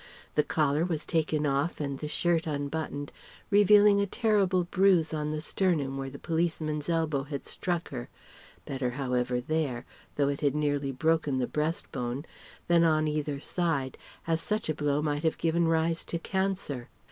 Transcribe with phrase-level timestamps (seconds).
[0.33, 3.11] The collar was taken off and the shirt unbuttoned
[3.51, 8.09] revealing a terrible bruise on the sternum where the policeman's elbow had struck her
[8.65, 9.85] better however there,
[10.15, 12.25] though it had nearly broken the breastbone,
[12.67, 13.95] than on either side,
[14.25, 16.89] as such a blow might have given rise to cancer.